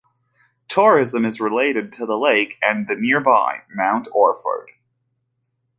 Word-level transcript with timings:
Tourism 0.67 1.25
is 1.25 1.39
related 1.39 1.91
to 1.91 2.07
the 2.07 2.17
lake 2.17 2.57
and 2.63 2.87
the 2.87 2.95
nearby 2.95 3.61
Mount 3.69 4.07
Orford. 4.11 4.71